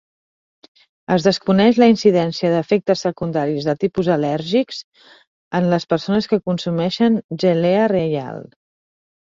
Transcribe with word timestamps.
Es 1.15 1.25
desconeix 1.27 1.81
la 1.83 1.89
incidència 1.91 2.51
d'efectes 2.55 3.05
secundaris 3.09 3.69
de 3.69 3.77
tipus 3.85 4.11
al·lèrgics 4.17 4.83
en 5.61 5.69
les 5.77 5.89
persones 5.95 6.31
que 6.35 6.43
consumeixen 6.51 7.25
gelea 7.47 7.87
reial. 7.97 8.47